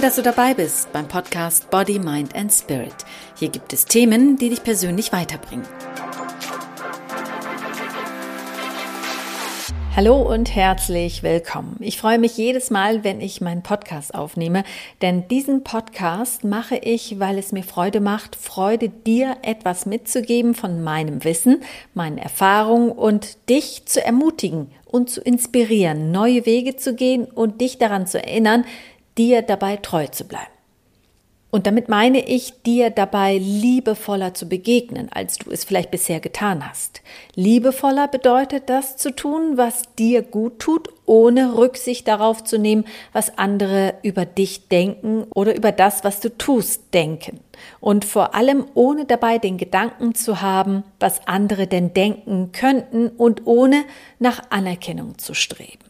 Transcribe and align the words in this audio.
Toll, 0.00 0.06
dass 0.06 0.16
du 0.16 0.22
dabei 0.22 0.54
bist 0.54 0.90
beim 0.94 1.06
Podcast 1.06 1.68
Body, 1.68 1.98
Mind 1.98 2.34
and 2.34 2.50
Spirit. 2.50 2.94
Hier 3.36 3.50
gibt 3.50 3.74
es 3.74 3.84
Themen, 3.84 4.38
die 4.38 4.48
dich 4.48 4.64
persönlich 4.64 5.12
weiterbringen. 5.12 5.66
Hallo 9.94 10.22
und 10.22 10.54
herzlich 10.54 11.22
willkommen. 11.22 11.76
Ich 11.80 11.98
freue 11.98 12.18
mich 12.18 12.38
jedes 12.38 12.70
Mal, 12.70 13.04
wenn 13.04 13.20
ich 13.20 13.42
meinen 13.42 13.62
Podcast 13.62 14.14
aufnehme, 14.14 14.64
denn 15.02 15.28
diesen 15.28 15.64
Podcast 15.64 16.44
mache 16.44 16.76
ich, 16.76 17.20
weil 17.20 17.36
es 17.36 17.52
mir 17.52 17.64
Freude 17.64 18.00
macht, 18.00 18.36
Freude 18.36 18.88
dir 18.88 19.36
etwas 19.42 19.84
mitzugeben 19.84 20.54
von 20.54 20.82
meinem 20.82 21.24
Wissen, 21.24 21.62
meinen 21.92 22.16
Erfahrungen 22.16 22.90
und 22.90 23.50
dich 23.50 23.84
zu 23.84 24.02
ermutigen 24.02 24.70
und 24.86 25.10
zu 25.10 25.20
inspirieren, 25.20 26.10
neue 26.10 26.46
Wege 26.46 26.76
zu 26.76 26.94
gehen 26.94 27.24
und 27.24 27.60
dich 27.60 27.76
daran 27.78 28.06
zu 28.06 28.22
erinnern, 28.22 28.64
dir 29.16 29.42
dabei 29.42 29.76
treu 29.76 30.06
zu 30.06 30.24
bleiben. 30.24 30.50
Und 31.50 31.66
damit 31.66 31.88
meine 31.88 32.24
ich, 32.28 32.62
dir 32.62 32.90
dabei 32.90 33.36
liebevoller 33.36 34.34
zu 34.34 34.48
begegnen, 34.48 35.08
als 35.10 35.38
du 35.38 35.50
es 35.50 35.64
vielleicht 35.64 35.90
bisher 35.90 36.20
getan 36.20 36.66
hast. 36.68 37.02
Liebevoller 37.34 38.06
bedeutet 38.06 38.70
das 38.70 38.96
zu 38.96 39.10
tun, 39.10 39.56
was 39.56 39.82
dir 39.98 40.22
gut 40.22 40.60
tut, 40.60 40.88
ohne 41.06 41.56
Rücksicht 41.56 42.06
darauf 42.06 42.44
zu 42.44 42.56
nehmen, 42.56 42.84
was 43.12 43.36
andere 43.36 43.94
über 44.04 44.26
dich 44.26 44.68
denken 44.68 45.24
oder 45.34 45.56
über 45.56 45.72
das, 45.72 46.04
was 46.04 46.20
du 46.20 46.36
tust, 46.36 46.94
denken. 46.94 47.40
Und 47.80 48.04
vor 48.04 48.34
allem 48.36 48.66
ohne 48.74 49.04
dabei 49.04 49.38
den 49.38 49.58
Gedanken 49.58 50.14
zu 50.14 50.40
haben, 50.40 50.84
was 51.00 51.26
andere 51.26 51.66
denn 51.66 51.92
denken 51.92 52.52
könnten 52.52 53.08
und 53.08 53.46
ohne 53.48 53.84
nach 54.20 54.40
Anerkennung 54.50 55.18
zu 55.18 55.34
streben. 55.34 55.84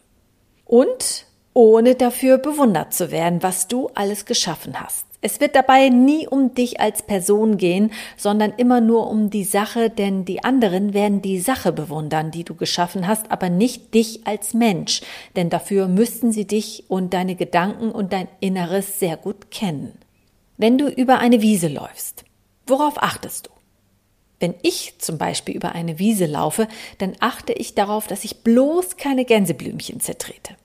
Und 0.65 1.27
ohne 1.53 1.95
dafür 1.95 2.37
bewundert 2.37 2.93
zu 2.93 3.11
werden, 3.11 3.43
was 3.43 3.67
du 3.67 3.89
alles 3.95 4.25
geschaffen 4.25 4.79
hast. 4.79 5.05
Es 5.23 5.39
wird 5.39 5.55
dabei 5.55 5.89
nie 5.89 6.27
um 6.27 6.55
dich 6.55 6.79
als 6.79 7.03
Person 7.03 7.57
gehen, 7.57 7.91
sondern 8.17 8.53
immer 8.57 8.81
nur 8.81 9.07
um 9.07 9.29
die 9.29 9.43
Sache, 9.43 9.91
denn 9.91 10.25
die 10.25 10.43
anderen 10.43 10.95
werden 10.95 11.21
die 11.21 11.39
Sache 11.39 11.71
bewundern, 11.71 12.31
die 12.31 12.43
du 12.43 12.55
geschaffen 12.55 13.07
hast, 13.07 13.31
aber 13.31 13.49
nicht 13.49 13.93
dich 13.93 14.25
als 14.25 14.55
Mensch, 14.55 15.01
denn 15.35 15.51
dafür 15.51 15.87
müssten 15.87 16.31
sie 16.31 16.47
dich 16.47 16.85
und 16.87 17.13
deine 17.13 17.35
Gedanken 17.35 17.91
und 17.91 18.13
dein 18.13 18.27
Inneres 18.39 18.99
sehr 18.99 19.15
gut 19.15 19.51
kennen. 19.51 19.99
Wenn 20.57 20.79
du 20.79 20.87
über 20.87 21.19
eine 21.19 21.41
Wiese 21.41 21.67
läufst, 21.67 22.23
worauf 22.65 23.01
achtest 23.01 23.47
du? 23.47 23.51
Wenn 24.39 24.55
ich 24.63 24.95
zum 24.97 25.19
Beispiel 25.19 25.55
über 25.55 25.73
eine 25.73 25.99
Wiese 25.99 26.25
laufe, 26.25 26.67
dann 26.97 27.13
achte 27.19 27.53
ich 27.53 27.75
darauf, 27.75 28.07
dass 28.07 28.23
ich 28.23 28.37
bloß 28.37 28.97
keine 28.97 29.23
Gänseblümchen 29.23 29.99
zertrete. 29.99 30.55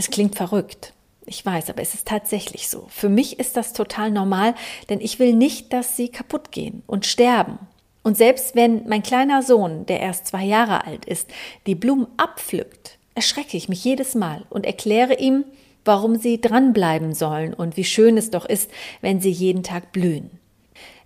Das 0.00 0.08
klingt 0.08 0.34
verrückt. 0.34 0.94
Ich 1.26 1.44
weiß, 1.44 1.68
aber 1.68 1.82
es 1.82 1.92
ist 1.92 2.08
tatsächlich 2.08 2.70
so. 2.70 2.86
Für 2.88 3.10
mich 3.10 3.38
ist 3.38 3.58
das 3.58 3.74
total 3.74 4.10
normal, 4.10 4.54
denn 4.88 4.98
ich 4.98 5.18
will 5.18 5.34
nicht, 5.34 5.74
dass 5.74 5.94
sie 5.94 6.08
kaputt 6.08 6.52
gehen 6.52 6.82
und 6.86 7.04
sterben. 7.04 7.58
Und 8.02 8.16
selbst 8.16 8.56
wenn 8.56 8.88
mein 8.88 9.02
kleiner 9.02 9.42
Sohn, 9.42 9.84
der 9.84 10.00
erst 10.00 10.28
zwei 10.28 10.42
Jahre 10.42 10.86
alt 10.86 11.04
ist, 11.04 11.28
die 11.66 11.74
Blumen 11.74 12.06
abpflückt, 12.16 12.96
erschrecke 13.14 13.58
ich 13.58 13.68
mich 13.68 13.84
jedes 13.84 14.14
Mal 14.14 14.46
und 14.48 14.64
erkläre 14.64 15.18
ihm, 15.18 15.44
warum 15.84 16.16
sie 16.16 16.40
dranbleiben 16.40 17.12
sollen 17.12 17.52
und 17.52 17.76
wie 17.76 17.84
schön 17.84 18.16
es 18.16 18.30
doch 18.30 18.46
ist, 18.46 18.70
wenn 19.02 19.20
sie 19.20 19.30
jeden 19.30 19.62
Tag 19.62 19.92
blühen. 19.92 20.30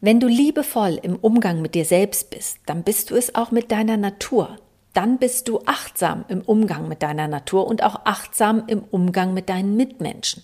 Wenn 0.00 0.20
du 0.20 0.28
liebevoll 0.28 1.00
im 1.02 1.16
Umgang 1.16 1.62
mit 1.62 1.74
dir 1.74 1.84
selbst 1.84 2.30
bist, 2.30 2.58
dann 2.66 2.84
bist 2.84 3.10
du 3.10 3.16
es 3.16 3.34
auch 3.34 3.50
mit 3.50 3.72
deiner 3.72 3.96
Natur 3.96 4.56
dann 4.94 5.18
bist 5.18 5.48
du 5.48 5.60
achtsam 5.66 6.24
im 6.28 6.40
Umgang 6.40 6.88
mit 6.88 7.02
deiner 7.02 7.28
Natur 7.28 7.66
und 7.66 7.82
auch 7.82 8.06
achtsam 8.06 8.64
im 8.68 8.82
Umgang 8.90 9.34
mit 9.34 9.48
deinen 9.48 9.77
Mitmenschen. 9.77 10.42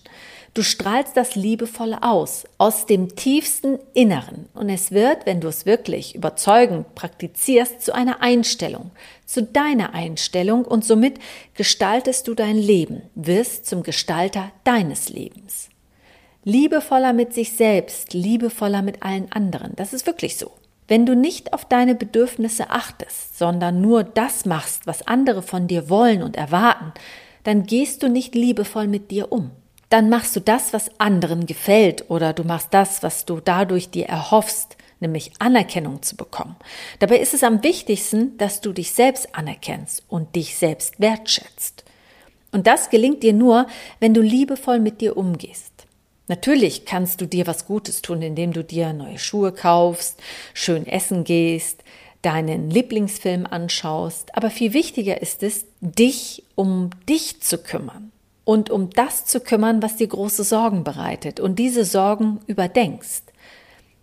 Du 0.53 0.63
strahlst 0.63 1.15
das 1.15 1.35
Liebevolle 1.35 2.03
aus, 2.03 2.43
aus 2.57 2.85
dem 2.85 3.15
tiefsten 3.15 3.79
Inneren. 3.93 4.49
Und 4.53 4.67
es 4.67 4.91
wird, 4.91 5.25
wenn 5.25 5.39
du 5.39 5.47
es 5.47 5.65
wirklich 5.65 6.13
überzeugend 6.13 6.93
praktizierst, 6.93 7.81
zu 7.81 7.95
einer 7.95 8.21
Einstellung, 8.21 8.91
zu 9.25 9.43
deiner 9.43 9.93
Einstellung 9.93 10.65
und 10.65 10.83
somit 10.83 11.19
gestaltest 11.55 12.27
du 12.27 12.33
dein 12.33 12.57
Leben, 12.57 13.03
wirst 13.15 13.65
zum 13.65 13.81
Gestalter 13.81 14.51
deines 14.65 15.07
Lebens. 15.07 15.69
Liebevoller 16.43 17.13
mit 17.13 17.33
sich 17.33 17.53
selbst, 17.53 18.13
liebevoller 18.13 18.81
mit 18.81 19.03
allen 19.03 19.31
anderen. 19.31 19.73
Das 19.77 19.93
ist 19.93 20.05
wirklich 20.05 20.35
so. 20.35 20.51
Wenn 20.87 21.05
du 21.05 21.15
nicht 21.15 21.53
auf 21.53 21.65
deine 21.65 21.95
Bedürfnisse 21.95 22.69
achtest, 22.69 23.37
sondern 23.37 23.81
nur 23.81 24.03
das 24.03 24.45
machst, 24.45 24.87
was 24.87 25.07
andere 25.07 25.41
von 25.41 25.67
dir 25.67 25.89
wollen 25.89 26.21
und 26.21 26.35
erwarten, 26.35 26.91
dann 27.43 27.63
gehst 27.63 28.03
du 28.03 28.09
nicht 28.09 28.35
liebevoll 28.35 28.87
mit 28.87 29.11
dir 29.11 29.31
um. 29.31 29.51
Dann 29.89 30.09
machst 30.09 30.35
du 30.35 30.39
das, 30.39 30.73
was 30.73 30.89
anderen 30.99 31.45
gefällt, 31.45 32.09
oder 32.09 32.33
du 32.33 32.43
machst 32.43 32.69
das, 32.71 33.03
was 33.03 33.25
du 33.25 33.39
dadurch 33.39 33.89
dir 33.89 34.05
erhoffst, 34.05 34.77
nämlich 35.01 35.31
Anerkennung 35.39 36.01
zu 36.01 36.15
bekommen. 36.15 36.55
Dabei 36.99 37.17
ist 37.17 37.33
es 37.33 37.43
am 37.43 37.63
wichtigsten, 37.63 38.37
dass 38.37 38.61
du 38.61 38.71
dich 38.71 38.91
selbst 38.91 39.35
anerkennst 39.35 40.03
und 40.07 40.35
dich 40.35 40.55
selbst 40.55 40.99
wertschätzt. 40.99 41.83
Und 42.51 42.67
das 42.67 42.89
gelingt 42.89 43.23
dir 43.23 43.33
nur, 43.33 43.67
wenn 43.99 44.13
du 44.13 44.21
liebevoll 44.21 44.79
mit 44.79 45.01
dir 45.01 45.17
umgehst. 45.17 45.70
Natürlich 46.31 46.85
kannst 46.85 47.19
du 47.19 47.25
dir 47.25 47.45
was 47.45 47.65
Gutes 47.65 48.01
tun, 48.01 48.21
indem 48.21 48.53
du 48.53 48.63
dir 48.63 48.93
neue 48.93 49.19
Schuhe 49.19 49.51
kaufst, 49.51 50.17
schön 50.53 50.87
essen 50.87 51.25
gehst, 51.25 51.83
deinen 52.21 52.69
Lieblingsfilm 52.69 53.45
anschaust, 53.45 54.33
aber 54.33 54.49
viel 54.49 54.71
wichtiger 54.71 55.21
ist 55.21 55.43
es, 55.43 55.65
dich 55.81 56.45
um 56.55 56.91
dich 57.09 57.41
zu 57.41 57.57
kümmern 57.57 58.13
und 58.45 58.69
um 58.69 58.91
das 58.91 59.25
zu 59.25 59.41
kümmern, 59.41 59.81
was 59.83 59.97
dir 59.97 60.07
große 60.07 60.45
Sorgen 60.45 60.85
bereitet 60.85 61.41
und 61.41 61.59
diese 61.59 61.83
Sorgen 61.83 62.39
überdenkst. 62.47 63.23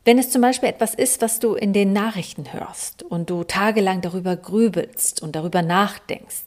Wenn 0.05 0.19
es 0.19 0.28
zum 0.28 0.43
Beispiel 0.43 0.69
etwas 0.69 0.94
ist, 0.94 1.22
was 1.22 1.41
du 1.41 1.55
in 1.55 1.72
den 1.72 1.94
Nachrichten 1.94 2.53
hörst 2.53 3.05
und 3.05 3.31
du 3.31 3.43
tagelang 3.43 4.03
darüber 4.03 4.37
grübelst 4.37 5.22
und 5.22 5.34
darüber 5.34 5.62
nachdenkst, 5.62 6.44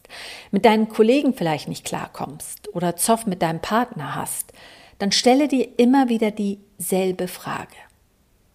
mit 0.51 0.63
deinen 0.63 0.89
Kollegen 0.89 1.33
vielleicht 1.33 1.67
nicht 1.67 1.85
klarkommst 1.85 2.71
oder 2.75 2.97
Zoff 2.97 3.25
mit 3.25 3.41
deinem 3.41 3.61
Partner 3.61 4.13
hast, 4.13 4.53
dann 5.01 5.11
stelle 5.11 5.47
dir 5.47 5.67
immer 5.79 6.09
wieder 6.09 6.29
dieselbe 6.29 7.27
Frage. 7.27 7.75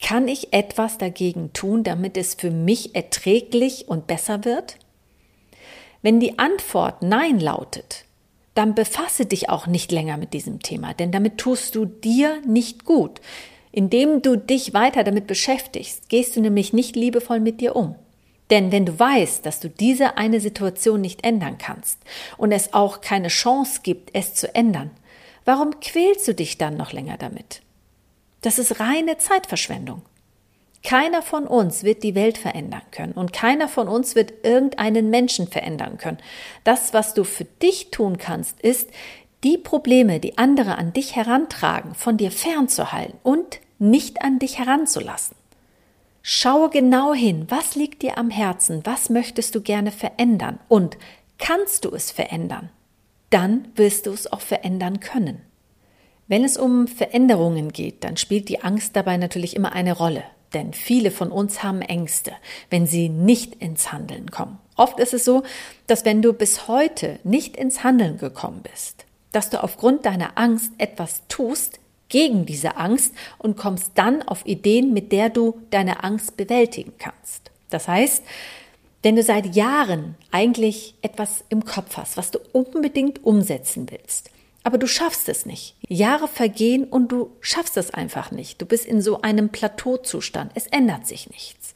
Kann 0.00 0.28
ich 0.28 0.52
etwas 0.52 0.96
dagegen 0.96 1.52
tun, 1.52 1.82
damit 1.82 2.16
es 2.16 2.34
für 2.34 2.52
mich 2.52 2.94
erträglich 2.94 3.88
und 3.88 4.06
besser 4.06 4.44
wird? 4.44 4.76
Wenn 6.02 6.20
die 6.20 6.38
Antwort 6.38 7.02
Nein 7.02 7.40
lautet, 7.40 8.04
dann 8.54 8.76
befasse 8.76 9.26
dich 9.26 9.50
auch 9.50 9.66
nicht 9.66 9.90
länger 9.90 10.18
mit 10.18 10.34
diesem 10.34 10.62
Thema, 10.62 10.94
denn 10.94 11.10
damit 11.10 11.38
tust 11.38 11.74
du 11.74 11.84
dir 11.84 12.40
nicht 12.46 12.84
gut. 12.84 13.20
Indem 13.72 14.22
du 14.22 14.36
dich 14.36 14.72
weiter 14.72 15.02
damit 15.02 15.26
beschäftigst, 15.26 16.08
gehst 16.08 16.36
du 16.36 16.40
nämlich 16.40 16.72
nicht 16.72 16.94
liebevoll 16.94 17.40
mit 17.40 17.60
dir 17.60 17.74
um. 17.74 17.96
Denn 18.50 18.70
wenn 18.70 18.86
du 18.86 18.96
weißt, 18.96 19.44
dass 19.44 19.58
du 19.58 19.68
diese 19.68 20.16
eine 20.16 20.40
Situation 20.40 21.00
nicht 21.00 21.26
ändern 21.26 21.58
kannst 21.58 21.98
und 22.38 22.52
es 22.52 22.72
auch 22.72 23.00
keine 23.00 23.28
Chance 23.28 23.80
gibt, 23.82 24.10
es 24.12 24.34
zu 24.34 24.54
ändern, 24.54 24.92
Warum 25.46 25.80
quälst 25.80 26.28
du 26.28 26.34
dich 26.34 26.58
dann 26.58 26.76
noch 26.76 26.92
länger 26.92 27.16
damit? 27.16 27.62
Das 28.42 28.58
ist 28.58 28.80
reine 28.80 29.16
Zeitverschwendung. 29.16 30.02
Keiner 30.82 31.22
von 31.22 31.46
uns 31.46 31.84
wird 31.84 32.02
die 32.02 32.14
Welt 32.14 32.36
verändern 32.36 32.82
können 32.90 33.12
und 33.12 33.32
keiner 33.32 33.68
von 33.68 33.88
uns 33.88 34.14
wird 34.14 34.44
irgendeinen 34.44 35.08
Menschen 35.08 35.48
verändern 35.48 35.98
können. 35.98 36.18
Das, 36.64 36.92
was 36.92 37.14
du 37.14 37.24
für 37.24 37.44
dich 37.44 37.90
tun 37.90 38.18
kannst, 38.18 38.60
ist, 38.60 38.90
die 39.44 39.56
Probleme, 39.56 40.18
die 40.18 40.36
andere 40.38 40.78
an 40.78 40.92
dich 40.92 41.14
herantragen, 41.14 41.94
von 41.94 42.16
dir 42.16 42.30
fernzuhalten 42.30 43.18
und 43.22 43.60
nicht 43.78 44.22
an 44.22 44.38
dich 44.38 44.58
heranzulassen. 44.58 45.36
Schaue 46.22 46.70
genau 46.70 47.14
hin, 47.14 47.46
was 47.48 47.76
liegt 47.76 48.02
dir 48.02 48.18
am 48.18 48.30
Herzen, 48.30 48.80
was 48.84 49.10
möchtest 49.10 49.54
du 49.54 49.60
gerne 49.60 49.92
verändern 49.92 50.58
und 50.68 50.98
kannst 51.38 51.84
du 51.84 51.90
es 51.90 52.10
verändern? 52.10 52.70
Dann 53.30 53.68
wirst 53.74 54.06
du 54.06 54.12
es 54.12 54.30
auch 54.32 54.40
verändern 54.40 55.00
können. 55.00 55.42
Wenn 56.28 56.44
es 56.44 56.56
um 56.56 56.88
Veränderungen 56.88 57.72
geht, 57.72 58.02
dann 58.02 58.16
spielt 58.16 58.48
die 58.48 58.62
Angst 58.62 58.96
dabei 58.96 59.16
natürlich 59.16 59.54
immer 59.54 59.72
eine 59.72 59.92
Rolle. 59.92 60.24
Denn 60.54 60.72
viele 60.72 61.10
von 61.10 61.30
uns 61.30 61.62
haben 61.62 61.82
Ängste, 61.82 62.32
wenn 62.70 62.86
sie 62.86 63.08
nicht 63.08 63.56
ins 63.56 63.92
Handeln 63.92 64.30
kommen. 64.30 64.58
Oft 64.76 64.98
ist 65.00 65.14
es 65.14 65.24
so, 65.24 65.42
dass 65.86 66.04
wenn 66.04 66.22
du 66.22 66.32
bis 66.32 66.68
heute 66.68 67.18
nicht 67.24 67.56
ins 67.56 67.84
Handeln 67.84 68.18
gekommen 68.18 68.62
bist, 68.62 69.04
dass 69.32 69.50
du 69.50 69.62
aufgrund 69.62 70.06
deiner 70.06 70.38
Angst 70.38 70.72
etwas 70.78 71.22
tust 71.28 71.80
gegen 72.08 72.46
diese 72.46 72.76
Angst 72.76 73.12
und 73.38 73.56
kommst 73.56 73.92
dann 73.96 74.22
auf 74.22 74.46
Ideen, 74.46 74.92
mit 74.92 75.12
der 75.12 75.30
du 75.30 75.60
deine 75.70 76.04
Angst 76.04 76.36
bewältigen 76.36 76.92
kannst. 76.98 77.50
Das 77.70 77.88
heißt, 77.88 78.22
wenn 79.06 79.14
du 79.14 79.22
seit 79.22 79.54
Jahren 79.54 80.16
eigentlich 80.32 80.96
etwas 81.00 81.44
im 81.48 81.64
Kopf 81.64 81.96
hast, 81.96 82.16
was 82.16 82.32
du 82.32 82.40
unbedingt 82.50 83.24
umsetzen 83.24 83.86
willst, 83.88 84.30
aber 84.64 84.78
du 84.78 84.88
schaffst 84.88 85.28
es 85.28 85.46
nicht. 85.46 85.76
Jahre 85.86 86.26
vergehen 86.26 86.82
und 86.82 87.12
du 87.12 87.30
schaffst 87.40 87.76
es 87.76 87.94
einfach 87.94 88.32
nicht. 88.32 88.60
Du 88.60 88.66
bist 88.66 88.84
in 88.84 89.00
so 89.00 89.22
einem 89.22 89.50
Plateauzustand. 89.50 90.50
Es 90.56 90.66
ändert 90.66 91.06
sich 91.06 91.30
nichts. 91.30 91.72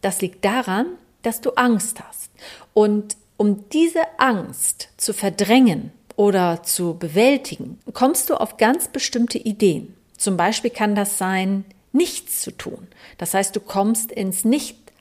Das 0.00 0.20
liegt 0.20 0.44
daran, 0.44 0.86
dass 1.22 1.40
du 1.40 1.50
Angst 1.50 2.00
hast. 2.00 2.32
Und 2.72 3.16
um 3.36 3.68
diese 3.68 4.02
Angst 4.18 4.88
zu 4.96 5.12
verdrängen 5.12 5.92
oder 6.16 6.64
zu 6.64 6.98
bewältigen, 6.98 7.78
kommst 7.92 8.30
du 8.30 8.34
auf 8.34 8.56
ganz 8.56 8.88
bestimmte 8.88 9.38
Ideen. 9.38 9.94
Zum 10.18 10.36
Beispiel 10.36 10.70
kann 10.70 10.96
das 10.96 11.18
sein, 11.18 11.64
nichts 11.92 12.40
zu 12.40 12.50
tun. 12.50 12.88
Das 13.16 13.32
heißt, 13.32 13.54
du 13.54 13.60
kommst 13.60 14.10
ins 14.10 14.44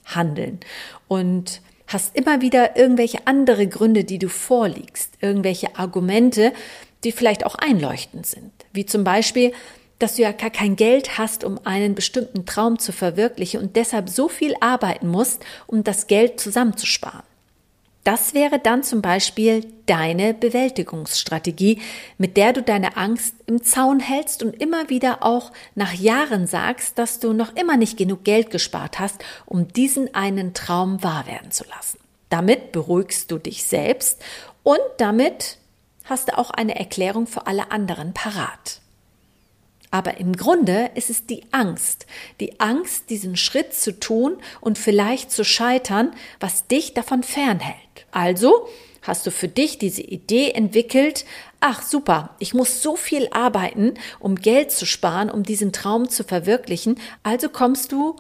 Nichthandeln 0.04 0.60
und 1.08 1.62
hast 1.88 2.16
immer 2.16 2.42
wieder 2.42 2.78
irgendwelche 2.78 3.28
andere 3.28 3.68
Gründe, 3.68 4.04
die 4.04 4.20
du 4.20 4.30
vorliegst, 4.30 5.14
irgendwelche 5.22 5.76
Argumente, 5.78 6.54
die 7.04 7.12
vielleicht 7.12 7.46
auch 7.46 7.56
einleuchtend 7.56 8.26
sind. 8.26 8.52
Wie 8.72 8.86
zum 8.86 9.04
Beispiel, 9.04 9.52
dass 10.00 10.16
du 10.16 10.24
ja 10.24 10.32
gar 10.32 10.50
kein 10.50 10.76
Geld 10.76 11.18
hast, 11.18 11.44
um 11.44 11.60
einen 11.66 11.96
bestimmten 11.96 12.46
Traum 12.46 12.80
zu 12.80 12.92
verwirklichen 12.92 13.62
und 13.62 13.76
deshalb 13.76 14.10
so 14.10 14.28
viel 14.28 14.56
arbeiten 14.60 15.08
musst, 15.08 15.44
um 15.68 15.84
das 15.84 16.08
Geld 16.08 16.40
zusammenzusparen. 16.40 17.24
Das 18.04 18.34
wäre 18.34 18.60
dann 18.60 18.84
zum 18.84 19.02
Beispiel 19.02 19.66
deine 19.86 20.34
Bewältigungsstrategie, 20.34 21.82
mit 22.18 22.36
der 22.36 22.52
du 22.52 22.62
deine 22.62 22.98
Angst 22.98 23.36
im 23.46 23.64
Zaun 23.64 24.02
hältst 24.02 24.44
und 24.44 24.62
immer 24.62 24.90
wieder 24.90 25.24
auch 25.24 25.54
nach 25.76 25.94
Jahren 25.94 26.46
sagst, 26.46 26.98
dass 26.98 27.20
du 27.20 27.32
noch 27.32 27.56
immer 27.56 27.78
nicht 27.78 27.98
genug 27.98 28.26
Geld 28.26 28.50
gespart 28.50 29.00
hast, 29.00 29.24
um 29.46 29.70
diesen 29.70 30.14
einen 30.14 30.54
Traum 30.54 31.02
wahr 31.02 31.28
werden 31.28 31.52
zu 31.52 31.64
lassen. 31.70 31.98
Damit 32.30 32.74
beruhigst 32.74 33.32
du 33.32 33.38
dich 33.38 33.64
selbst 33.64 34.22
und 34.64 34.82
damit 34.98 35.58
hast 36.04 36.28
du 36.28 36.38
auch 36.38 36.50
eine 36.50 36.76
Erklärung 36.78 37.26
für 37.26 37.48
alle 37.48 37.72
anderen 37.72 38.14
parat. 38.14 38.82
Aber 39.94 40.18
im 40.18 40.36
Grunde 40.36 40.90
ist 40.96 41.12
es 41.12 41.28
die 41.28 41.44
Angst, 41.52 42.08
die 42.40 42.60
Angst, 42.60 43.12
diesen 43.12 43.38
Schritt 43.38 43.76
zu 43.76 44.00
tun 44.00 44.38
und 44.60 44.80
vielleicht 44.80 45.30
zu 45.30 45.46
scheitern, 45.46 46.16
was 46.40 46.66
dich 46.66 46.96
davon 46.96 47.22
fernhält. 47.22 48.08
Also 48.10 48.68
hast 49.04 49.28
du 49.28 49.30
für 49.30 49.48
dich 49.48 49.78
diese 49.78 50.02
Idee 50.02 50.50
entwickelt, 50.50 51.26
ach 51.60 51.84
super, 51.84 52.36
ich 52.40 52.56
muss 52.56 52.82
so 52.82 52.96
viel 52.96 53.28
arbeiten, 53.30 53.94
um 54.20 54.34
Geld 54.34 54.72
zu 54.72 54.88
sparen, 54.88 55.30
um 55.30 55.44
diesen 55.44 55.72
Traum 55.74 56.10
zu 56.10 56.24
verwirklichen, 56.24 57.00
also 57.22 57.48
kommst 57.48 57.92
du 57.92 58.16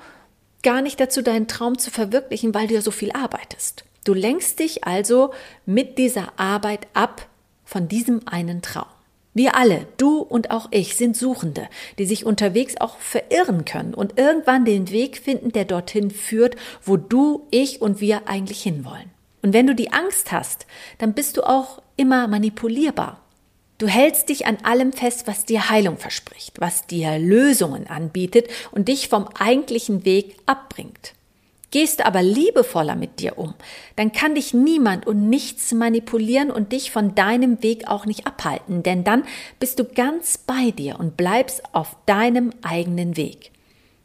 gar 0.61 0.83
nicht 0.83 0.99
dazu, 0.99 1.23
deinen 1.23 1.47
Traum 1.47 1.79
zu 1.79 1.89
verwirklichen, 1.89 2.53
weil 2.53 2.67
du 2.67 2.75
ja 2.75 2.81
so 2.81 2.91
viel 2.91 3.11
arbeitest. 3.13 3.83
Du 4.05 4.13
lenkst 4.13 4.59
dich 4.59 4.83
also 4.83 5.33
mit 5.65 5.97
dieser 5.97 6.37
Arbeit 6.37 6.85
ab 6.93 7.27
von 7.65 7.87
diesem 7.87 8.27
einen 8.27 8.61
Traum. 8.61 8.92
Wir 9.33 9.55
alle, 9.55 9.87
du 9.97 10.19
und 10.19 10.51
auch 10.51 10.67
ich, 10.71 10.95
sind 10.95 11.17
Suchende, 11.17 11.67
die 11.97 12.05
sich 12.05 12.25
unterwegs 12.25 12.75
auch 12.79 12.99
verirren 12.99 13.65
können 13.65 13.95
und 13.95 14.19
irgendwann 14.19 14.63
den 14.63 14.91
Weg 14.91 15.17
finden, 15.17 15.51
der 15.51 15.65
dorthin 15.65 16.11
führt, 16.11 16.55
wo 16.83 16.97
du, 16.97 17.47
ich 17.49 17.81
und 17.81 17.99
wir 17.99 18.27
eigentlich 18.27 18.61
hinwollen. 18.61 19.09
Und 19.41 19.53
wenn 19.53 19.67
du 19.67 19.73
die 19.73 19.91
Angst 19.91 20.31
hast, 20.31 20.67
dann 20.99 21.13
bist 21.13 21.37
du 21.37 21.43
auch 21.43 21.81
immer 21.97 22.27
manipulierbar. 22.27 23.19
Du 23.79 23.87
hältst 23.87 24.29
dich 24.29 24.45
an 24.45 24.57
allem 24.63 24.93
fest, 24.93 25.23
was 25.25 25.45
dir 25.45 25.69
Heilung 25.69 25.97
verspricht, 25.97 26.61
was 26.61 26.85
dir 26.85 27.17
Lösungen 27.17 27.87
anbietet 27.87 28.47
und 28.71 28.87
dich 28.87 29.09
vom 29.09 29.27
eigentlichen 29.27 30.05
Weg 30.05 30.37
abbringt. 30.45 31.13
Gehst 31.73 32.05
aber 32.05 32.21
liebevoller 32.21 32.95
mit 32.95 33.19
dir 33.19 33.39
um, 33.39 33.55
dann 33.95 34.11
kann 34.11 34.35
dich 34.35 34.53
niemand 34.53 35.07
und 35.07 35.27
nichts 35.27 35.71
manipulieren 35.73 36.51
und 36.51 36.71
dich 36.71 36.91
von 36.91 37.15
deinem 37.15 37.63
Weg 37.63 37.87
auch 37.87 38.05
nicht 38.05 38.27
abhalten, 38.27 38.83
denn 38.83 39.03
dann 39.03 39.23
bist 39.59 39.79
du 39.79 39.83
ganz 39.83 40.37
bei 40.37 40.69
dir 40.69 40.99
und 40.99 41.17
bleibst 41.17 41.63
auf 41.73 41.97
deinem 42.05 42.51
eigenen 42.61 43.17
Weg. 43.17 43.49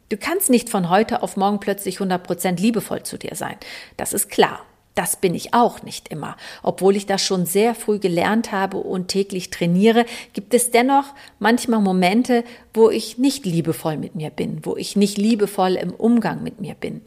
Du 0.08 0.16
kannst 0.16 0.48
nicht 0.48 0.70
von 0.70 0.88
heute 0.88 1.22
auf 1.22 1.36
morgen 1.36 1.60
plötzlich 1.60 1.98
100% 1.98 2.58
liebevoll 2.58 3.02
zu 3.02 3.18
dir 3.18 3.34
sein. 3.34 3.56
Das 3.98 4.14
ist 4.14 4.30
klar. 4.30 4.60
Das 4.94 5.16
bin 5.16 5.34
ich 5.34 5.52
auch 5.52 5.82
nicht 5.82 6.08
immer. 6.08 6.36
Obwohl 6.62 6.96
ich 6.96 7.04
das 7.04 7.22
schon 7.22 7.44
sehr 7.44 7.74
früh 7.76 7.98
gelernt 7.98 8.50
habe 8.50 8.78
und 8.78 9.08
täglich 9.08 9.50
trainiere, 9.50 10.06
gibt 10.32 10.54
es 10.54 10.70
dennoch 10.72 11.14
manchmal 11.38 11.80
Momente, 11.80 12.42
wo 12.72 12.88
ich 12.88 13.18
nicht 13.18 13.44
liebevoll 13.46 13.98
mit 13.98 14.16
mir 14.16 14.30
bin, 14.30 14.64
wo 14.64 14.74
ich 14.74 14.96
nicht 14.96 15.18
liebevoll 15.18 15.76
im 15.76 15.92
Umgang 15.92 16.42
mit 16.42 16.60
mir 16.60 16.74
bin. 16.74 17.02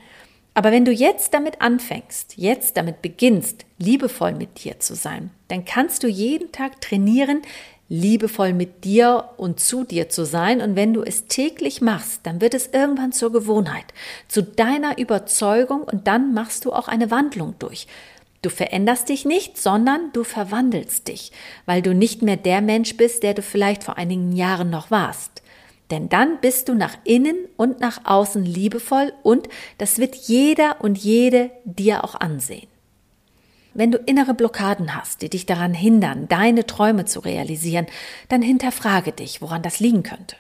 Aber 0.54 0.72
wenn 0.72 0.84
du 0.84 0.92
jetzt 0.92 1.34
damit 1.34 1.62
anfängst, 1.62 2.36
jetzt 2.38 2.76
damit 2.76 3.02
beginnst, 3.02 3.66
liebevoll 3.78 4.34
mit 4.34 4.64
dir 4.64 4.80
zu 4.80 4.96
sein, 4.96 5.32
dann 5.48 5.64
kannst 5.64 6.04
du 6.04 6.08
jeden 6.08 6.52
Tag 6.52 6.82
trainieren, 6.82 7.42
liebevoll 7.88 8.54
mit 8.54 8.84
dir 8.84 9.30
und 9.38 9.60
zu 9.60 9.84
dir 9.84 10.10
zu 10.10 10.26
sein. 10.26 10.62
Und 10.62 10.76
wenn 10.76 10.94
du 10.94 11.04
es 11.04 11.28
täglich 11.28 11.82
machst, 11.82 12.22
dann 12.24 12.42
wird 12.42 12.54
es 12.54 12.68
irgendwann 12.68 13.12
zur 13.12 13.32
Gewohnheit, 13.32 13.86
zu 14.28 14.44
deiner 14.44 14.98
Überzeugung 14.98 15.84
und 15.84 16.08
dann 16.08 16.34
machst 16.34 16.66
du 16.66 16.74
auch 16.74 16.88
eine 16.88 17.12
Wandlung 17.12 17.56
durch. 17.60 17.88
Du 18.42 18.50
veränderst 18.50 19.10
dich 19.10 19.24
nicht, 19.24 19.58
sondern 19.58 20.12
du 20.14 20.24
verwandelst 20.24 21.08
dich, 21.08 21.32
weil 21.66 21.82
du 21.82 21.94
nicht 21.94 22.22
mehr 22.24 22.38
der 22.38 22.62
Mensch 22.62 22.98
bist, 22.98 23.24
der 23.24 23.34
du 23.34 23.42
vielleicht 23.42 23.84
vor 23.84 23.98
einigen 23.98 24.32
Jahren 24.32 24.70
noch 24.70 24.90
warst. 24.90 25.41
Denn 25.92 26.08
dann 26.08 26.40
bist 26.40 26.70
du 26.70 26.74
nach 26.74 26.98
innen 27.04 27.48
und 27.58 27.82
nach 27.82 28.06
außen 28.06 28.46
liebevoll 28.46 29.14
und 29.24 29.50
das 29.78 29.98
wird 29.98 30.16
jeder 30.16 30.78
und 30.80 30.98
jede 30.98 31.52
dir 31.66 32.04
auch 32.06 32.16
ansehen. 32.16 32.68
Wenn 33.74 33.92
du 33.92 33.98
innere 33.98 34.34
Blockaden 34.34 34.96
hast, 34.96 35.22
die 35.22 35.30
dich 35.30 35.46
daran 35.46 35.74
hindern, 35.74 36.28
deine 36.28 36.66
Träume 36.66 37.06
zu 37.06 37.20
realisieren, 37.20 37.88
dann 38.30 38.42
hinterfrage 38.42 39.12
dich, 39.12 39.42
woran 39.42 39.62
das 39.62 39.80
liegen 39.80 40.04
könnte. 40.04 40.36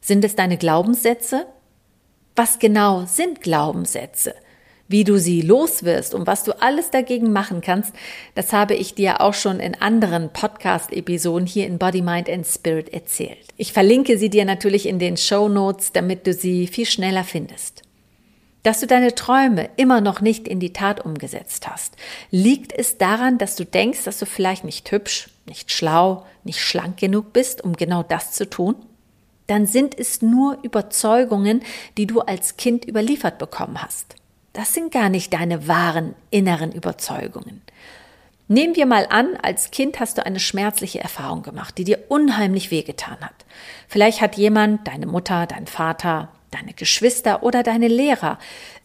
Sind 0.00 0.24
es 0.24 0.36
deine 0.36 0.56
Glaubenssätze? 0.56 1.46
Was 2.36 2.58
genau 2.58 3.04
sind 3.06 3.40
Glaubenssätze? 3.40 4.34
Wie 4.88 5.02
du 5.02 5.18
sie 5.18 5.40
loswirst 5.40 6.14
und 6.14 6.28
was 6.28 6.44
du 6.44 6.52
alles 6.62 6.90
dagegen 6.90 7.32
machen 7.32 7.60
kannst, 7.60 7.92
das 8.36 8.52
habe 8.52 8.74
ich 8.74 8.94
dir 8.94 9.20
auch 9.20 9.34
schon 9.34 9.58
in 9.58 9.74
anderen 9.80 10.32
Podcast-Episoden 10.32 11.46
hier 11.46 11.66
in 11.66 11.78
Body, 11.78 12.02
Mind 12.02 12.30
and 12.30 12.46
Spirit 12.46 12.90
erzählt. 12.90 13.38
Ich 13.56 13.72
verlinke 13.72 14.16
sie 14.16 14.30
dir 14.30 14.44
natürlich 14.44 14.86
in 14.86 15.00
den 15.00 15.16
Show 15.16 15.48
Notes, 15.48 15.90
damit 15.90 16.26
du 16.26 16.32
sie 16.32 16.68
viel 16.68 16.86
schneller 16.86 17.24
findest. 17.24 17.82
Dass 18.62 18.78
du 18.78 18.86
deine 18.86 19.14
Träume 19.14 19.70
immer 19.76 20.00
noch 20.00 20.20
nicht 20.20 20.46
in 20.46 20.60
die 20.60 20.72
Tat 20.72 21.04
umgesetzt 21.04 21.68
hast, 21.68 21.96
liegt 22.30 22.72
es 22.72 22.96
daran, 22.96 23.38
dass 23.38 23.56
du 23.56 23.64
denkst, 23.64 24.04
dass 24.04 24.20
du 24.20 24.26
vielleicht 24.26 24.64
nicht 24.64 24.90
hübsch, 24.92 25.30
nicht 25.46 25.72
schlau, 25.72 26.26
nicht 26.44 26.60
schlank 26.60 26.96
genug 26.96 27.32
bist, 27.32 27.62
um 27.62 27.74
genau 27.74 28.04
das 28.04 28.32
zu 28.32 28.48
tun? 28.48 28.76
Dann 29.48 29.66
sind 29.66 29.98
es 29.98 30.22
nur 30.22 30.58
Überzeugungen, 30.62 31.62
die 31.96 32.06
du 32.06 32.20
als 32.20 32.56
Kind 32.56 32.84
überliefert 32.84 33.38
bekommen 33.38 33.82
hast. 33.82 34.16
Das 34.56 34.72
sind 34.72 34.90
gar 34.90 35.10
nicht 35.10 35.34
deine 35.34 35.68
wahren 35.68 36.14
inneren 36.30 36.72
Überzeugungen. 36.72 37.60
Nehmen 38.48 38.74
wir 38.74 38.86
mal 38.86 39.06
an, 39.10 39.36
als 39.42 39.70
Kind 39.70 40.00
hast 40.00 40.16
du 40.16 40.24
eine 40.24 40.40
schmerzliche 40.40 40.98
Erfahrung 40.98 41.42
gemacht, 41.42 41.76
die 41.76 41.84
dir 41.84 42.04
unheimlich 42.08 42.70
wehgetan 42.70 43.18
hat. 43.20 43.34
Vielleicht 43.86 44.22
hat 44.22 44.38
jemand, 44.38 44.88
deine 44.88 45.04
Mutter, 45.04 45.46
dein 45.46 45.66
Vater, 45.66 46.30
deine 46.52 46.72
Geschwister 46.72 47.42
oder 47.42 47.62
deine 47.62 47.88
Lehrer 47.88 48.38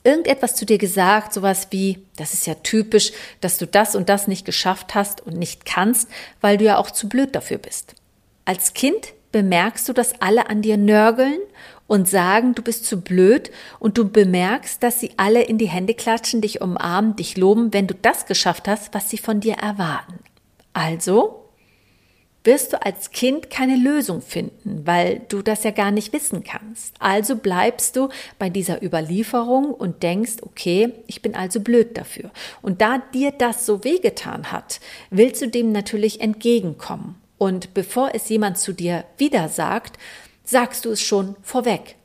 irgendetwas 0.03 0.55
zu 0.55 0.65
dir 0.65 0.77
gesagt, 0.77 1.31
sowas 1.31 1.67
wie, 1.69 2.05
das 2.17 2.33
ist 2.33 2.47
ja 2.47 2.55
typisch, 2.55 3.13
dass 3.39 3.57
du 3.57 3.65
das 3.65 3.95
und 3.95 4.09
das 4.09 4.27
nicht 4.27 4.45
geschafft 4.45 4.93
hast 4.93 5.21
und 5.21 5.37
nicht 5.37 5.63
kannst, 5.63 6.09
weil 6.41 6.57
du 6.57 6.65
ja 6.65 6.79
auch 6.79 6.91
zu 6.91 7.07
blöd 7.07 7.33
dafür 7.33 7.59
bist. 7.59 7.95
Als 8.43 8.73
Kind 8.73 9.13
bemerkst 9.31 9.87
du, 9.87 9.93
dass 9.93 10.21
alle 10.21 10.49
an 10.49 10.61
dir 10.61 10.77
nörgeln 10.77 11.39
und 11.87 12.07
sagen, 12.07 12.55
du 12.55 12.61
bist 12.61 12.85
zu 12.85 13.01
blöd 13.01 13.51
und 13.79 13.97
du 13.97 14.09
bemerkst, 14.09 14.81
dass 14.81 14.99
sie 14.99 15.11
alle 15.17 15.43
in 15.43 15.57
die 15.57 15.67
Hände 15.67 15.93
klatschen, 15.93 16.41
dich 16.41 16.61
umarmen, 16.61 17.15
dich 17.15 17.37
loben, 17.37 17.73
wenn 17.73 17.87
du 17.87 17.93
das 17.93 18.25
geschafft 18.25 18.67
hast, 18.67 18.93
was 18.93 19.09
sie 19.09 19.17
von 19.17 19.39
dir 19.41 19.55
erwarten. 19.55 20.19
Also 20.73 21.41
wirst 22.43 22.73
du 22.73 22.81
als 22.81 23.11
Kind 23.11 23.49
keine 23.49 23.75
Lösung 23.75 24.21
finden, 24.21 24.81
weil 24.85 25.21
du 25.29 25.41
das 25.41 25.63
ja 25.63 25.71
gar 25.71 25.91
nicht 25.91 26.11
wissen 26.11 26.43
kannst. 26.43 26.95
Also 26.99 27.35
bleibst 27.35 27.95
du 27.95 28.09
bei 28.39 28.49
dieser 28.49 28.81
Überlieferung 28.81 29.73
und 29.73 30.01
denkst, 30.01 30.37
okay, 30.41 30.93
ich 31.07 31.21
bin 31.21 31.35
also 31.35 31.59
blöd 31.59 31.97
dafür. 31.97 32.31
Und 32.61 32.81
da 32.81 32.99
dir 33.13 33.31
das 33.31 33.65
so 33.65 33.83
wehgetan 33.83 34.51
hat, 34.51 34.79
willst 35.09 35.41
du 35.41 35.47
dem 35.47 35.71
natürlich 35.71 36.21
entgegenkommen. 36.21 37.15
Und 37.41 37.73
bevor 37.73 38.13
es 38.13 38.29
jemand 38.29 38.59
zu 38.59 38.71
dir 38.71 39.03
wieder 39.17 39.49
sagt, 39.49 39.97
sagst 40.43 40.85
du 40.85 40.91
es 40.91 41.01
schon 41.01 41.35
vorweg. 41.41 41.95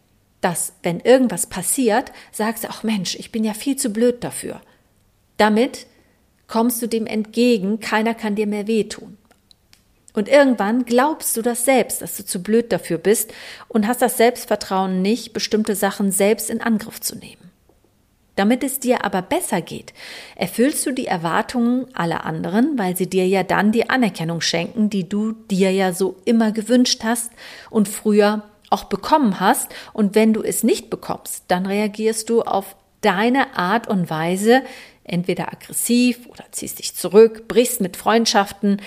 Dass, 0.40 0.72
wenn 0.82 0.98
irgendwas 0.98 1.46
passiert, 1.46 2.10
sagst 2.32 2.64
du, 2.64 2.68
ach 2.70 2.82
Mensch, 2.82 3.16
ich 3.16 3.32
bin 3.32 3.44
ja 3.44 3.52
viel 3.52 3.76
zu 3.76 3.90
blöd 3.90 4.24
dafür. 4.24 4.62
Damit 5.36 5.88
kommst 6.46 6.80
du 6.80 6.86
dem 6.86 7.06
entgegen, 7.06 7.80
keiner 7.80 8.14
kann 8.14 8.34
dir 8.34 8.46
mehr 8.46 8.66
wehtun. 8.66 9.18
Und 10.14 10.30
irgendwann 10.30 10.86
glaubst 10.86 11.36
du 11.36 11.42
das 11.42 11.66
selbst, 11.66 12.00
dass 12.00 12.16
du 12.16 12.24
zu 12.24 12.42
blöd 12.42 12.72
dafür 12.72 12.96
bist 12.96 13.30
und 13.68 13.86
hast 13.86 14.00
das 14.00 14.16
Selbstvertrauen 14.16 15.02
nicht, 15.02 15.34
bestimmte 15.34 15.74
Sachen 15.74 16.12
selbst 16.12 16.48
in 16.48 16.62
Angriff 16.62 16.98
zu 17.02 17.14
nehmen. 17.14 17.45
Damit 18.36 18.62
es 18.62 18.78
dir 18.78 19.04
aber 19.04 19.22
besser 19.22 19.62
geht, 19.62 19.94
erfüllst 20.36 20.84
du 20.86 20.92
die 20.92 21.06
Erwartungen 21.06 21.86
aller 21.94 22.24
anderen, 22.24 22.78
weil 22.78 22.96
sie 22.96 23.08
dir 23.08 23.26
ja 23.26 23.42
dann 23.42 23.72
die 23.72 23.88
Anerkennung 23.88 24.42
schenken, 24.42 24.90
die 24.90 25.08
du 25.08 25.32
dir 25.32 25.72
ja 25.72 25.92
so 25.92 26.16
immer 26.26 26.52
gewünscht 26.52 27.02
hast 27.02 27.32
und 27.70 27.88
früher 27.88 28.44
auch 28.68 28.84
bekommen 28.84 29.40
hast. 29.40 29.74
Und 29.94 30.14
wenn 30.14 30.34
du 30.34 30.42
es 30.42 30.62
nicht 30.62 30.90
bekommst, 30.90 31.44
dann 31.48 31.66
reagierst 31.66 32.28
du 32.28 32.42
auf 32.42 32.76
deine 33.00 33.56
Art 33.56 33.88
und 33.88 34.10
Weise, 34.10 34.62
entweder 35.04 35.52
aggressiv 35.52 36.26
oder 36.26 36.44
ziehst 36.50 36.78
dich 36.78 36.94
zurück, 36.94 37.48
brichst 37.48 37.80
mit 37.80 37.96
Freundschaften, 37.96 38.80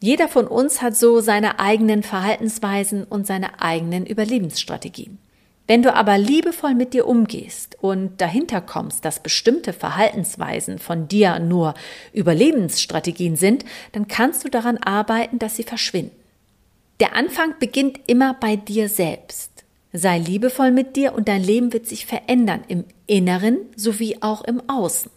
Jeder 0.00 0.28
von 0.28 0.46
uns 0.46 0.82
hat 0.82 0.94
so 0.94 1.20
seine 1.20 1.58
eigenen 1.58 2.02
Verhaltensweisen 2.02 3.04
und 3.04 3.26
seine 3.26 3.62
eigenen 3.62 4.04
Überlebensstrategien. 4.04 5.18
Wenn 5.66 5.82
du 5.82 5.92
aber 5.94 6.16
liebevoll 6.16 6.74
mit 6.74 6.94
dir 6.94 7.06
umgehst 7.06 7.76
und 7.80 8.20
dahinter 8.20 8.60
kommst, 8.60 9.04
dass 9.04 9.22
bestimmte 9.22 9.72
Verhaltensweisen 9.72 10.78
von 10.78 11.08
dir 11.08 11.40
nur 11.40 11.74
Überlebensstrategien 12.12 13.36
sind, 13.36 13.64
dann 13.92 14.06
kannst 14.06 14.44
du 14.44 14.48
daran 14.48 14.78
arbeiten, 14.78 15.38
dass 15.38 15.56
sie 15.56 15.64
verschwinden. 15.64 16.14
Der 17.00 17.14
Anfang 17.16 17.54
beginnt 17.58 18.00
immer 18.06 18.34
bei 18.34 18.56
dir 18.56 18.88
selbst. 18.88 19.64
Sei 19.92 20.18
liebevoll 20.18 20.70
mit 20.70 20.94
dir 20.96 21.14
und 21.14 21.28
dein 21.28 21.42
Leben 21.42 21.72
wird 21.72 21.86
sich 21.86 22.06
verändern 22.06 22.62
im 22.68 22.84
Inneren 23.06 23.58
sowie 23.76 24.18
auch 24.20 24.44
im 24.44 24.62
Außen. 24.68 25.10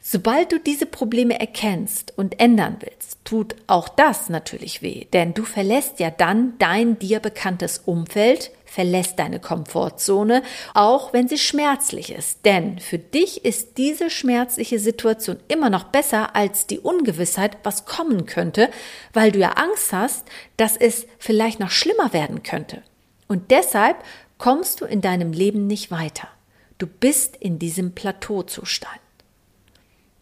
Sobald 0.00 0.52
du 0.52 0.58
diese 0.58 0.86
Probleme 0.86 1.38
erkennst 1.38 2.14
und 2.16 2.40
ändern 2.40 2.76
willst, 2.80 3.18
tut 3.24 3.56
auch 3.66 3.88
das 3.88 4.30
natürlich 4.30 4.80
weh, 4.80 5.06
denn 5.12 5.34
du 5.34 5.42
verlässt 5.44 6.00
ja 6.00 6.10
dann 6.10 6.54
dein 6.58 6.98
dir 6.98 7.20
bekanntes 7.20 7.82
Umfeld, 7.84 8.50
verlässt 8.68 9.18
deine 9.18 9.40
Komfortzone, 9.40 10.42
auch 10.74 11.12
wenn 11.12 11.26
sie 11.26 11.38
schmerzlich 11.38 12.12
ist. 12.12 12.44
Denn 12.44 12.78
für 12.78 12.98
dich 12.98 13.44
ist 13.44 13.78
diese 13.78 14.10
schmerzliche 14.10 14.78
Situation 14.78 15.38
immer 15.48 15.70
noch 15.70 15.84
besser 15.84 16.36
als 16.36 16.66
die 16.66 16.78
Ungewissheit, 16.78 17.56
was 17.62 17.86
kommen 17.86 18.26
könnte, 18.26 18.70
weil 19.12 19.32
du 19.32 19.38
ja 19.38 19.52
Angst 19.52 19.92
hast, 19.92 20.26
dass 20.56 20.76
es 20.76 21.06
vielleicht 21.18 21.60
noch 21.60 21.70
schlimmer 21.70 22.12
werden 22.12 22.42
könnte. 22.42 22.82
Und 23.26 23.50
deshalb 23.50 23.96
kommst 24.36 24.80
du 24.80 24.84
in 24.84 25.00
deinem 25.00 25.32
Leben 25.32 25.66
nicht 25.66 25.90
weiter. 25.90 26.28
Du 26.78 26.86
bist 26.86 27.36
in 27.36 27.58
diesem 27.58 27.92
Plateauzustand. 27.92 29.00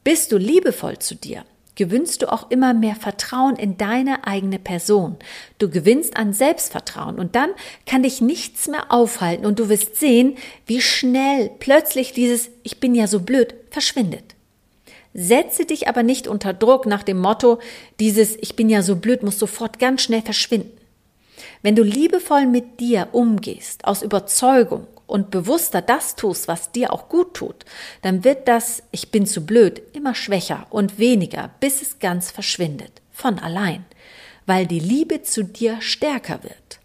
Bist 0.04 0.32
du 0.32 0.38
liebevoll 0.38 0.98
zu 0.98 1.14
dir, 1.14 1.44
gewinnst 1.76 2.22
du 2.22 2.32
auch 2.32 2.50
immer 2.50 2.74
mehr 2.74 2.96
Vertrauen 2.96 3.54
in 3.56 3.76
deine 3.76 4.26
eigene 4.26 4.58
Person. 4.58 5.16
Du 5.58 5.70
gewinnst 5.70 6.16
an 6.16 6.32
Selbstvertrauen 6.32 7.18
und 7.18 7.36
dann 7.36 7.50
kann 7.86 8.02
dich 8.02 8.20
nichts 8.20 8.66
mehr 8.66 8.90
aufhalten 8.90 9.46
und 9.46 9.58
du 9.58 9.68
wirst 9.68 9.96
sehen, 9.96 10.36
wie 10.66 10.80
schnell 10.80 11.50
plötzlich 11.60 12.12
dieses 12.12 12.50
Ich 12.64 12.80
bin 12.80 12.94
ja 12.94 13.06
so 13.06 13.20
blöd 13.20 13.54
verschwindet. 13.70 14.34
Setze 15.14 15.64
dich 15.64 15.88
aber 15.88 16.02
nicht 16.02 16.28
unter 16.28 16.52
Druck 16.52 16.84
nach 16.84 17.02
dem 17.02 17.18
Motto, 17.18 17.58
dieses 18.00 18.36
Ich 18.36 18.56
bin 18.56 18.68
ja 18.68 18.82
so 18.82 18.96
blöd 18.96 19.22
muss 19.22 19.38
sofort 19.38 19.78
ganz 19.78 20.02
schnell 20.02 20.22
verschwinden. 20.22 20.76
Wenn 21.62 21.76
du 21.76 21.82
liebevoll 21.82 22.46
mit 22.46 22.80
dir 22.80 23.08
umgehst, 23.12 23.84
aus 23.84 24.02
Überzeugung, 24.02 24.86
und 25.06 25.30
bewusster 25.30 25.82
das 25.82 26.16
tust, 26.16 26.48
was 26.48 26.72
dir 26.72 26.92
auch 26.92 27.08
gut 27.08 27.34
tut, 27.34 27.64
dann 28.02 28.24
wird 28.24 28.48
das 28.48 28.82
Ich 28.90 29.10
bin 29.10 29.26
zu 29.26 29.46
blöd 29.46 29.82
immer 29.92 30.14
schwächer 30.14 30.66
und 30.70 30.98
weniger, 30.98 31.50
bis 31.60 31.82
es 31.82 31.98
ganz 31.98 32.30
verschwindet, 32.30 33.02
von 33.12 33.38
allein, 33.38 33.84
weil 34.46 34.66
die 34.66 34.80
Liebe 34.80 35.22
zu 35.22 35.44
dir 35.44 35.80
stärker 35.80 36.42
wird. 36.42 36.80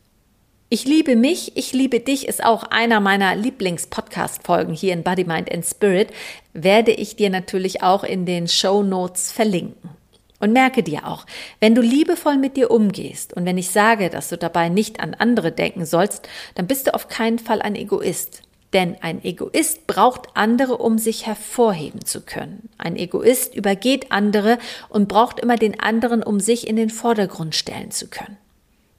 Ich 0.73 0.85
liebe 0.85 1.17
mich, 1.17 1.57
ich 1.57 1.73
liebe 1.73 1.99
dich 1.99 2.27
ist 2.29 2.43
auch 2.43 2.63
einer 2.63 3.01
meiner 3.01 3.35
Lieblings-Podcast-Folgen 3.35 4.73
hier 4.73 4.93
in 4.93 5.03
Body, 5.03 5.25
Mind 5.25 5.51
and 5.51 5.65
Spirit, 5.65 6.11
werde 6.53 6.91
ich 6.91 7.17
dir 7.17 7.29
natürlich 7.29 7.83
auch 7.83 8.05
in 8.05 8.25
den 8.25 8.47
Show 8.47 8.81
Notes 8.81 9.33
verlinken. 9.33 10.00
Und 10.41 10.53
merke 10.53 10.81
dir 10.81 11.07
auch, 11.07 11.27
wenn 11.59 11.75
du 11.75 11.81
liebevoll 11.81 12.37
mit 12.37 12.57
dir 12.57 12.71
umgehst 12.71 13.31
und 13.33 13.45
wenn 13.45 13.59
ich 13.59 13.69
sage, 13.69 14.09
dass 14.09 14.29
du 14.29 14.37
dabei 14.37 14.69
nicht 14.69 14.99
an 14.99 15.13
andere 15.13 15.51
denken 15.51 15.85
sollst, 15.85 16.27
dann 16.55 16.65
bist 16.65 16.87
du 16.87 16.95
auf 16.95 17.07
keinen 17.07 17.37
Fall 17.37 17.61
ein 17.61 17.75
Egoist. 17.75 18.41
Denn 18.73 18.95
ein 19.01 19.23
Egoist 19.23 19.85
braucht 19.85 20.29
andere, 20.33 20.77
um 20.77 20.97
sich 20.97 21.27
hervorheben 21.27 22.05
zu 22.05 22.21
können. 22.21 22.69
Ein 22.79 22.95
Egoist 22.95 23.53
übergeht 23.53 24.11
andere 24.11 24.57
und 24.89 25.07
braucht 25.07 25.39
immer 25.39 25.57
den 25.57 25.79
anderen, 25.79 26.23
um 26.23 26.39
sich 26.39 26.67
in 26.67 26.75
den 26.75 26.89
Vordergrund 26.89 27.53
stellen 27.53 27.91
zu 27.91 28.07
können. 28.07 28.37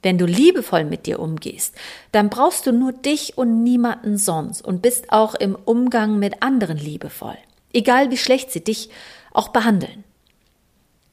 Wenn 0.01 0.17
du 0.17 0.25
liebevoll 0.25 0.85
mit 0.85 1.07
dir 1.07 1.19
umgehst, 1.19 1.75
dann 2.11 2.29
brauchst 2.29 2.67
du 2.67 2.71
nur 2.71 2.93
dich 2.93 3.37
und 3.37 3.63
niemanden 3.63 4.17
sonst 4.17 4.63
und 4.63 4.81
bist 4.81 5.11
auch 5.11 5.35
im 5.35 5.57
Umgang 5.65 6.19
mit 6.19 6.41
anderen 6.41 6.77
liebevoll. 6.77 7.37
Egal 7.73 8.11
wie 8.11 8.17
schlecht 8.17 8.51
sie 8.51 8.63
dich 8.63 8.89
auch 9.33 9.49
behandeln. 9.49 10.03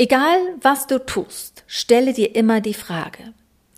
Egal, 0.01 0.41
was 0.63 0.87
du 0.87 0.99
tust, 0.99 1.63
stelle 1.67 2.15
dir 2.15 2.35
immer 2.35 2.63
die 2.63 2.73
Frage, 2.73 3.35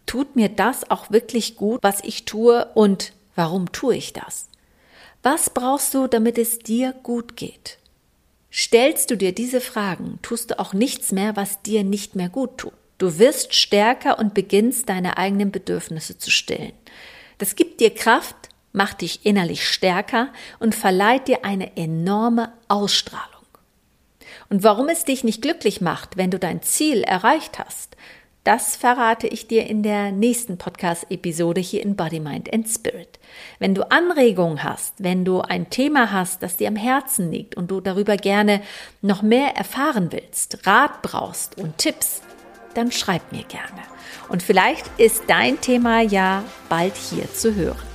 tut 0.06 0.36
mir 0.36 0.48
das 0.48 0.88
auch 0.88 1.10
wirklich 1.10 1.56
gut, 1.56 1.82
was 1.82 1.98
ich 2.04 2.26
tue 2.26 2.64
und 2.74 3.12
warum 3.34 3.72
tue 3.72 3.96
ich 3.96 4.12
das? 4.12 4.46
Was 5.24 5.50
brauchst 5.50 5.94
du, 5.94 6.06
damit 6.06 6.38
es 6.38 6.60
dir 6.60 6.92
gut 7.02 7.36
geht? 7.36 7.78
Stellst 8.52 9.10
du 9.10 9.16
dir 9.16 9.34
diese 9.34 9.60
Fragen, 9.60 10.20
tust 10.22 10.52
du 10.52 10.60
auch 10.60 10.74
nichts 10.74 11.10
mehr, 11.10 11.34
was 11.34 11.60
dir 11.62 11.82
nicht 11.82 12.14
mehr 12.14 12.28
gut 12.28 12.56
tut. 12.56 12.72
Du 12.98 13.18
wirst 13.18 13.52
stärker 13.52 14.20
und 14.20 14.32
beginnst 14.32 14.88
deine 14.88 15.16
eigenen 15.16 15.50
Bedürfnisse 15.50 16.18
zu 16.18 16.30
stillen. 16.30 16.74
Das 17.38 17.56
gibt 17.56 17.80
dir 17.80 17.92
Kraft, 17.92 18.36
macht 18.72 19.00
dich 19.00 19.26
innerlich 19.26 19.66
stärker 19.66 20.32
und 20.60 20.76
verleiht 20.76 21.26
dir 21.26 21.44
eine 21.44 21.76
enorme 21.76 22.52
Ausstrahlung. 22.68 23.31
Und 24.52 24.64
warum 24.64 24.90
es 24.90 25.06
dich 25.06 25.24
nicht 25.24 25.40
glücklich 25.40 25.80
macht, 25.80 26.18
wenn 26.18 26.30
du 26.30 26.38
dein 26.38 26.60
Ziel 26.60 27.04
erreicht 27.04 27.58
hast, 27.58 27.96
das 28.44 28.76
verrate 28.76 29.26
ich 29.26 29.46
dir 29.46 29.66
in 29.66 29.82
der 29.82 30.12
nächsten 30.12 30.58
Podcast-Episode 30.58 31.62
hier 31.62 31.82
in 31.82 31.96
Body, 31.96 32.20
Mind 32.20 32.52
and 32.52 32.68
Spirit. 32.68 33.18
Wenn 33.60 33.74
du 33.74 33.90
Anregungen 33.90 34.62
hast, 34.62 34.92
wenn 34.98 35.24
du 35.24 35.40
ein 35.40 35.70
Thema 35.70 36.12
hast, 36.12 36.42
das 36.42 36.58
dir 36.58 36.68
am 36.68 36.76
Herzen 36.76 37.32
liegt 37.32 37.56
und 37.56 37.70
du 37.70 37.80
darüber 37.80 38.18
gerne 38.18 38.60
noch 39.00 39.22
mehr 39.22 39.56
erfahren 39.56 40.12
willst, 40.12 40.66
Rat 40.66 41.00
brauchst 41.00 41.56
und 41.56 41.78
Tipps, 41.78 42.20
dann 42.74 42.92
schreib 42.92 43.32
mir 43.32 43.44
gerne. 43.44 43.80
Und 44.28 44.42
vielleicht 44.42 44.84
ist 44.98 45.22
dein 45.28 45.62
Thema 45.62 46.02
ja 46.02 46.44
bald 46.68 46.94
hier 46.96 47.32
zu 47.32 47.54
hören. 47.54 47.91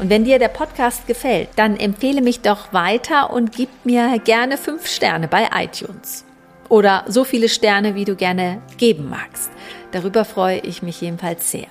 Und 0.00 0.08
wenn 0.08 0.24
dir 0.24 0.38
der 0.38 0.48
Podcast 0.48 1.06
gefällt, 1.06 1.50
dann 1.56 1.76
empfehle 1.76 2.22
mich 2.22 2.40
doch 2.40 2.72
weiter 2.72 3.30
und 3.30 3.52
gib 3.52 3.68
mir 3.84 4.18
gerne 4.18 4.56
fünf 4.56 4.86
Sterne 4.86 5.28
bei 5.28 5.50
iTunes. 5.54 6.24
Oder 6.70 7.04
so 7.06 7.24
viele 7.24 7.50
Sterne, 7.50 7.94
wie 7.94 8.06
du 8.06 8.16
gerne 8.16 8.62
geben 8.78 9.10
magst. 9.10 9.50
Darüber 9.92 10.24
freue 10.24 10.60
ich 10.60 10.82
mich 10.82 11.02
jedenfalls 11.02 11.50
sehr. 11.50 11.66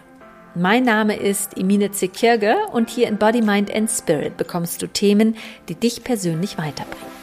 Mein 0.54 0.84
Name 0.84 1.16
ist 1.16 1.58
Emine 1.58 1.92
Zekirge 1.92 2.56
und 2.72 2.92
hier 2.92 3.08
in 3.08 3.18
Body, 3.18 3.42
Mind 3.42 3.74
and 3.74 3.90
Spirit 3.90 4.38
bekommst 4.38 4.82
du 4.84 4.88
Themen, 4.88 5.36
die 5.68 5.76
dich 5.76 6.04
persönlich 6.04 6.60
weiterbringen. 6.60 7.19